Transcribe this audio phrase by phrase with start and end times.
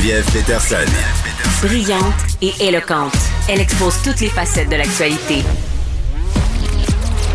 [0.00, 0.90] Geneviève Peterson.
[1.62, 3.16] Brillante et éloquente,
[3.48, 5.42] elle expose toutes les facettes de l'actualité.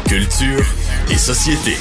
[0.08, 0.66] Culture
[1.12, 1.78] et société.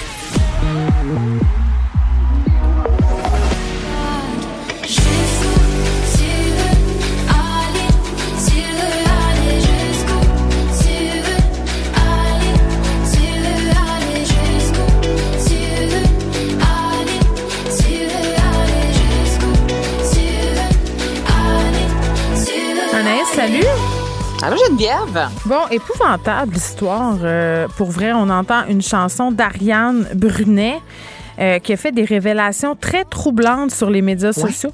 [23.34, 23.66] Salut.
[24.44, 25.28] Allô Geneviève?
[25.44, 27.16] Bon, épouvantable histoire.
[27.24, 30.80] Euh, pour vrai, on entend une chanson d'Ariane Brunet
[31.40, 34.70] euh, qui a fait des révélations très troublantes sur les médias sociaux.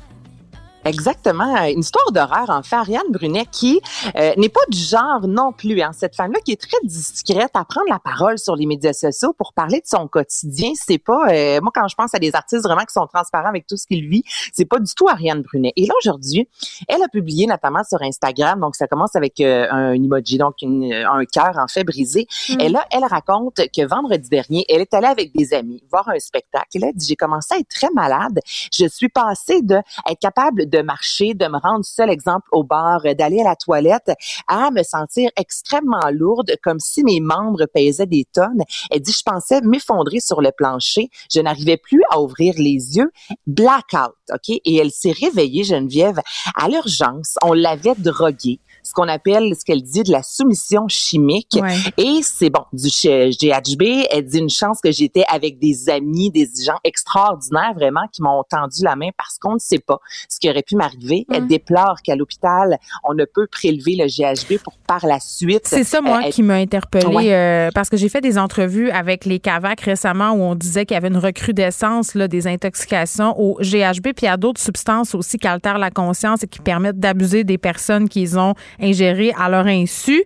[0.85, 1.57] Exactement.
[1.67, 2.77] Une histoire d'horreur, en fait.
[2.77, 3.81] Ariane Brunet, qui
[4.17, 5.81] euh, n'est pas du genre non plus.
[5.83, 5.91] Hein.
[5.93, 9.53] Cette femme-là qui est très discrète à prendre la parole sur les médias sociaux pour
[9.53, 10.73] parler de son quotidien.
[10.75, 11.29] C'est pas...
[11.31, 13.87] Euh, moi, quand je pense à des artistes vraiment qui sont transparents avec tout ce
[13.87, 15.73] qu'ils vivent, c'est pas du tout Ariane Brunet.
[15.77, 16.49] Et là, aujourd'hui,
[16.89, 20.93] elle a publié notamment sur Instagram, donc ça commence avec euh, un emoji, donc une,
[20.93, 22.27] un cœur en fait brisé.
[22.59, 26.19] Et là, elle raconte que vendredi dernier, elle est allée avec des amis voir un
[26.19, 26.69] spectacle.
[26.75, 28.41] Et là, elle dit, j'ai commencé à être très malade.
[28.73, 29.77] Je suis passée de
[30.09, 33.57] être capable de marcher, de me rendre seul exemple au bar, euh, d'aller à la
[33.57, 34.13] toilette,
[34.49, 38.63] à me sentir extrêmement lourde, comme si mes membres pesaient des tonnes.
[38.91, 41.11] Elle dit, je pensais m'effondrer sur le plancher.
[41.33, 43.11] Je n'arrivais plus à ouvrir les yeux.
[43.47, 44.49] Blackout, OK?
[44.49, 46.21] Et elle s'est réveillée, Geneviève,
[46.55, 47.37] à l'urgence.
[47.43, 51.59] On l'avait droguée ce qu'on appelle, ce qu'elle dit, de la soumission chimique.
[51.61, 51.77] Ouais.
[51.97, 53.83] Et c'est bon, du GHB.
[54.11, 58.43] Elle dit une chance que j'étais avec des amis, des gens extraordinaires vraiment qui m'ont
[58.49, 59.99] tendu la main parce qu'on ne sait pas
[60.29, 61.27] ce qui aurait pu m'arriver.
[61.33, 65.63] Elle déplore qu'à l'hôpital, on ne peut prélever le GHB pour par la suite.
[65.67, 67.33] C'est ça, moi, euh, qui m'a interpellée Ouais.
[67.35, 70.95] euh, parce que j'ai fait des entrevues avec les CAVAC récemment où on disait qu'il
[70.95, 75.15] y avait une recrudescence là, des intoxications au GHB, puis il y a d'autres substances
[75.15, 79.49] aussi qui altèrent la conscience et qui permettent d'abuser des personnes qu'ils ont ingérées à
[79.49, 80.23] leur insu.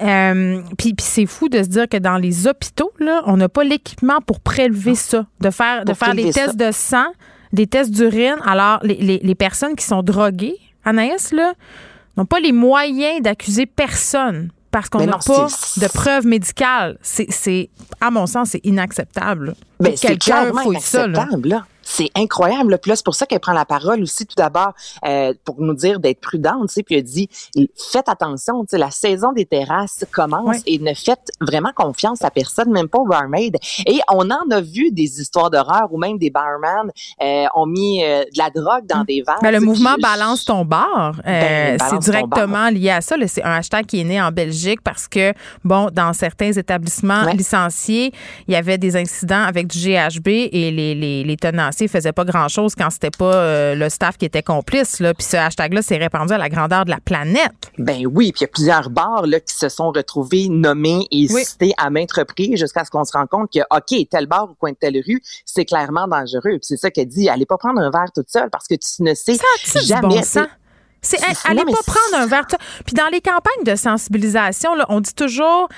[0.00, 3.48] Euh, puis puis c'est fou de se dire que dans les hôpitaux, là, on n'a
[3.48, 7.06] pas l'équipement pour prélever ça, de faire, de faire des tests de sang,
[7.52, 8.36] des tests d'urine.
[8.44, 11.54] Alors, les, les, les personnes qui sont droguées, Anaïs, là,
[12.16, 16.96] n'ont pas les moyens d'accuser personne parce qu'on Mais n'a pas de preuves médicales.
[17.02, 17.70] C'est,
[18.00, 19.54] à mon sens, c'est inacceptable.
[19.78, 21.18] Ben, Que c'est quelqu'un clairement fouille ça, là.
[21.20, 21.66] inacceptable, là.
[21.82, 22.78] C'est incroyable.
[22.80, 24.72] Puis là, c'est pour ça qu'elle prend la parole aussi tout d'abord
[25.04, 26.68] euh, pour nous dire d'être prudente.
[26.68, 26.82] tu sais.
[26.82, 27.28] Puis elle dit,
[27.92, 32.30] faites attention, tu sais, la saison des terrasses commence et ne faites vraiment confiance à
[32.30, 33.56] personne, même pas au barmaid.
[33.86, 36.90] Et on en a vu des histoires d'horreur où même des barman
[37.22, 39.38] euh, ont mis euh, de la drogue dans des verres.
[39.42, 43.16] Ben, le mouvement puis- Balance ton bar, Ben, c'est directement lié à ça.
[43.26, 45.32] C'est un hashtag qui est né en Belgique parce que,
[45.64, 47.34] bon, dans certains établissements Ouais.
[47.34, 48.12] licenciés,
[48.48, 51.36] il y avait des incidents avec du GHB et les, les, les
[51.72, 55.00] tenanciers faisaient pas grand-chose quand c'était pas euh, le staff qui était complice.
[55.00, 55.14] Là.
[55.14, 57.52] Puis ce hashtag-là s'est répandu à la grandeur de la planète.
[57.78, 61.26] Ben oui, puis il y a plusieurs bars là, qui se sont retrouvés nommés et
[61.32, 61.44] Oui.
[61.44, 64.54] cités à maintes reprises jusqu'à ce qu'on se rende compte que, OK, tel bar au
[64.54, 66.52] coin de telle rue, c'est clairement dangereux.
[66.52, 69.02] Puis c'est ça qu'elle dit, allez pas prendre un verre toute seule parce que tu
[69.02, 70.08] ne sais Ça jamais.
[70.08, 70.20] bon?
[71.04, 72.46] C'est, allez pas prendre un verre.
[72.86, 75.68] Puis dans les campagnes de sensibilisation, là, on dit toujours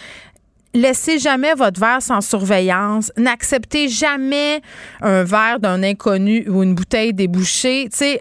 [0.75, 3.13] laissez jamais votre verre sans surveillance.
[3.17, 4.61] N'acceptez jamais
[5.01, 7.89] un verre d'un inconnu ou une bouteille débouchée.
[7.97, 8.19] Tu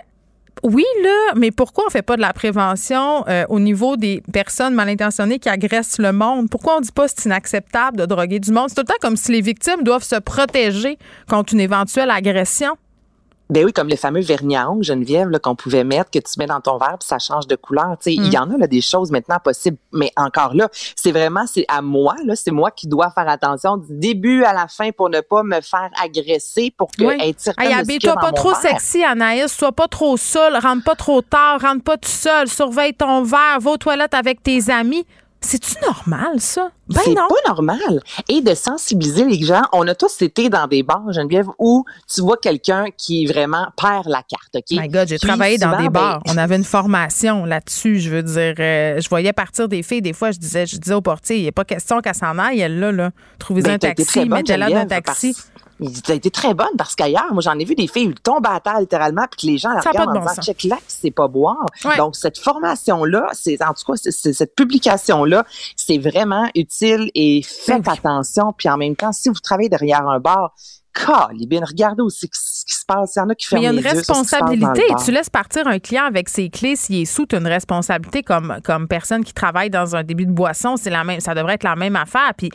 [0.63, 4.73] oui, là, mais pourquoi on fait pas de la prévention euh, au niveau des personnes
[4.73, 6.49] mal intentionnées qui agressent le monde?
[6.49, 8.69] Pourquoi on dit pas c'est inacceptable de droguer du monde?
[8.69, 10.97] C'est tout le temps comme si les victimes doivent se protéger
[11.27, 12.77] contre une éventuelle agression.
[13.49, 16.45] Ben oui, comme le fameux vernis à ongles, Geneviève, qu'on pouvait mettre, que tu mets
[16.45, 17.97] dans ton verre, puis ça change de couleur.
[18.01, 21.11] Tu sais, il y en a là, des choses maintenant possibles, mais encore là, c'est
[21.11, 24.67] vraiment c'est à moi, là, c'est moi qui dois faire attention du début à la
[24.67, 27.15] fin pour ne pas me faire agresser, pour que Oui.
[27.19, 28.61] Hey, de ce qu'il y habille-toi a dans pas trop verre.
[28.61, 29.51] sexy, Anaïs.
[29.51, 30.57] Sois pas trop seule.
[30.57, 31.59] Rentre pas trop tard.
[31.61, 32.47] Rentre pas tout seul.
[32.47, 33.59] Surveille ton verre.
[33.59, 35.05] Va aux toilettes avec tes amis.
[35.45, 36.71] C'est-tu normal, ça?
[36.87, 38.01] Ben c'est pas normal.
[38.29, 39.61] Et de sensibiliser les gens.
[39.73, 44.07] On a tous été dans des bars, Geneviève, où tu vois quelqu'un qui vraiment perd
[44.07, 44.71] la carte, OK?
[44.71, 46.21] My God, j'ai travaillé dans des ben, bars.
[46.27, 47.99] On avait une formation là-dessus.
[47.99, 50.01] Je veux dire, euh, je voyais partir des filles.
[50.01, 52.37] Des fois, je disais, je disais au portier, il n'y a pas question qu'elle s'en
[52.39, 53.11] aille, elle là, là.
[53.39, 55.33] Trouvez-en Ben, un taxi, mettez-la dans un taxi.
[55.33, 55.47] parce-
[55.79, 58.59] Tu as été très bonne parce qu'ailleurs, moi, j'en ai vu des filles tomber à
[58.59, 60.63] terre littéralement, puis que les gens la Ça a regardent de en bon disant, check
[60.63, 61.65] là, c'est pas boire.
[61.83, 61.97] Ouais.
[61.97, 67.93] Donc, cette formation-là, c'est, en tout cas, cette publication-là, c'est vraiment utile et faites oui.
[67.93, 68.53] attention.
[68.57, 70.53] Puis en même temps, si vous travaillez derrière un bar,
[70.93, 72.29] calibine, regardez aussi
[72.63, 73.15] ce qui se passe.
[73.15, 74.83] Il y en a qui Mais il y ferment a une responsabilité.
[75.03, 78.23] Tu laisses partir un client avec ses clés s'il est sous, tu as une responsabilité
[78.23, 80.77] comme, comme personne qui travaille dans un début de boisson.
[80.77, 82.31] C'est la même, ça devrait être la même affaire.
[82.37, 82.49] Puis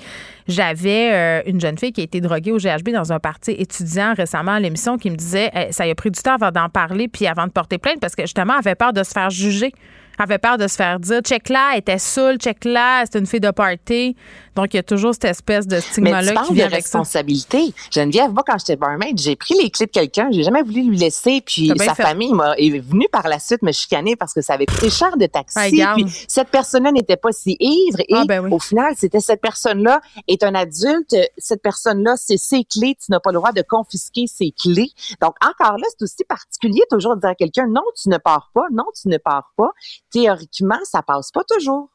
[0.46, 4.14] j'avais euh, une jeune fille qui a été droguée au GHB dans un parti étudiant
[4.14, 6.68] récemment à l'émission qui me disait eh, ça y a pris du temps avant d'en
[6.68, 9.30] parler puis avant de porter plainte parce que justement, elle avait peur de se faire
[9.30, 9.72] juger.
[10.18, 13.20] Elle avait peur de se faire dire check là, elle était saoule, check là, c'était
[13.20, 14.16] une fille de party.
[14.56, 16.66] Donc, il y a toujours cette espèce de Mais stigma-là tu parles qui de vient
[16.66, 16.98] avec ça.
[16.98, 17.72] responsabilité.
[17.92, 20.96] Geneviève, moi, quand j'étais barmaid, j'ai pris les clés de quelqu'un, j'ai jamais voulu lui
[20.96, 22.02] laisser, puis sa fait.
[22.02, 25.16] famille m'a, est venue par la suite me chicaner parce que ça avait coûté cher
[25.16, 26.00] de taxi, regarde.
[26.02, 28.52] puis cette personne-là n'était pas si ivre, et Ah, ben oui.
[28.52, 33.20] au final, c'était cette personne-là est un adulte, cette personne-là, c'est ses clés, tu n'as
[33.20, 34.90] pas le droit de confisquer ses clés.
[35.20, 38.50] Donc, encore là, c'est aussi particulier toujours de dire à quelqu'un, non, tu ne pars
[38.54, 39.70] pas, non, tu ne pars pas.
[40.12, 41.90] Théoriquement, ça passe pas toujours.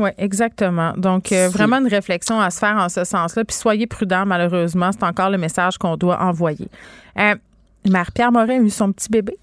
[0.00, 0.94] Oui, exactement.
[0.96, 3.44] Donc, euh, vraiment une réflexion à se faire en ce sens-là.
[3.44, 4.90] Puis soyez prudents, malheureusement.
[4.92, 6.68] C'est encore le message qu'on doit envoyer.
[7.18, 7.34] Euh,
[7.86, 9.36] Marie-Pierre Morin a eu son petit bébé.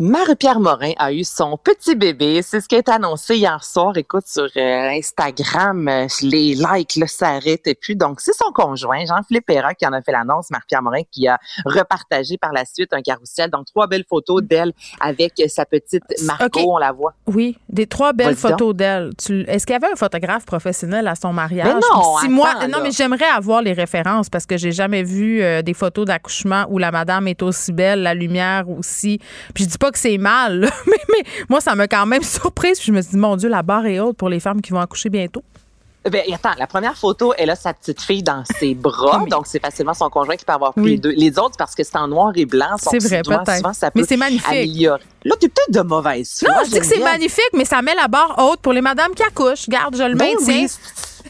[0.00, 2.40] Marie-Pierre Morin a eu son petit bébé.
[2.40, 3.94] C'est ce qui a été annoncé hier soir.
[3.98, 7.96] Écoute, sur euh, Instagram, euh, les likes, là, ça arrêtait plus.
[7.96, 10.50] Donc, c'est son conjoint, Jean-Philippe Perrin, qui en a fait l'annonce.
[10.50, 13.50] Marie-Pierre Morin qui a repartagé par la suite un carrousel.
[13.50, 16.60] Donc, trois belles photos d'elle avec sa petite Marco.
[16.66, 17.12] On la voit.
[17.26, 19.10] Oui, des trois belles photos d'elle.
[19.28, 21.66] Est-ce qu'il y avait un photographe professionnel à son mariage?
[21.66, 22.80] Mais non, Si moi, non, là.
[22.82, 26.78] mais j'aimerais avoir les références parce que j'ai jamais vu euh, des photos d'accouchement où
[26.78, 29.18] la madame est aussi belle, la lumière aussi.
[29.54, 32.22] Puis je dis pas que c'est mal, là, mais, mais moi, ça m'a quand même
[32.22, 32.78] surprise.
[32.78, 34.72] Puis je me suis dit, mon Dieu, la barre est haute pour les femmes qui
[34.72, 35.42] vont accoucher bientôt.
[36.10, 39.22] Ben, attends, la première photo, elle a sa petite fille dans ses bras.
[39.30, 40.90] Donc, c'est facilement son conjoint qui peut avoir pris Oui.
[40.92, 41.10] les deux.
[41.10, 42.74] Les autres, parce que c'est en noir et blanc.
[42.78, 43.74] C'est vrai, peut-être.
[43.74, 44.48] ça Mais peut c'est magnifique.
[44.48, 45.02] améliorer.
[45.24, 46.48] Là, t'es peut-être de mauvaise foi.
[46.48, 49.12] Non, je dis que c'est magnifique, mais ça met la barre haute pour les madames
[49.14, 49.68] qui accouchent.
[49.68, 50.62] Garde, je le Ben maintiens.
[50.64, 50.68] oui.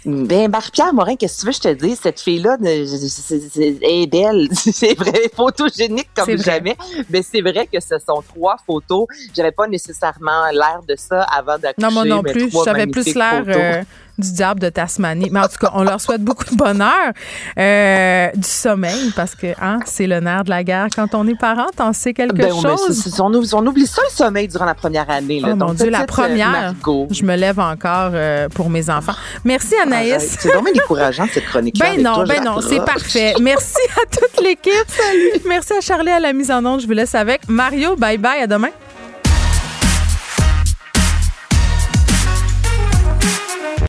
[0.05, 2.01] Ben, Marie-Pierre Morin, qu'est-ce que tu veux que je te dise?
[2.01, 4.49] Cette fille-là, est belle.
[4.53, 6.77] C'est vrai, photogénique comme jamais.
[7.11, 9.07] Mais c'est vrai que ce sont trois photos.
[9.35, 11.87] J'avais pas nécessairement l'air de ça avant d'accoucher.
[11.87, 12.51] Non, moi non plus.
[12.65, 13.45] J'avais plus l'air
[14.21, 15.29] du diable de Tasmanie.
[15.31, 17.13] Mais en tout cas, on leur souhaite beaucoup de bonheur,
[17.59, 20.89] euh, du sommeil, parce que hein, c'est le nerf de la guerre.
[20.95, 23.21] Quand on est parent, t'en sais quelque Ben, chose.
[23.21, 25.41] on, oublie, on oublie ça le sommeil durant la première année.
[25.41, 25.49] Là.
[25.53, 27.09] Oh mon Dieu, la euh, première, Margot.
[27.11, 29.15] je me lève encore euh, pour mes enfants.
[29.45, 30.13] Merci Anaïs.
[30.13, 30.37] Arrête.
[30.41, 31.87] C'est vraiment décourageant cette chronique-là.
[31.87, 33.35] Ben avec non, toi, ben non, c'est parfait.
[33.41, 34.73] Merci à toute l'équipe.
[34.89, 35.43] Salut.
[35.47, 36.81] Merci à Charlie à la mise en onde.
[36.81, 37.97] Je vous laisse avec Mario.
[37.97, 38.43] Bye bye.
[38.43, 38.71] À demain.